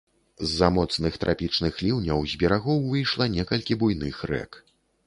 З-за 0.45 0.69
моцных 0.77 1.19
трапічных 1.25 1.77
ліўняў 1.85 2.27
з 2.33 2.41
берагоў 2.45 2.83
выйшла 2.91 3.33
некалькі 3.39 3.81
буйных 3.85 4.15
рэк. 4.35 4.51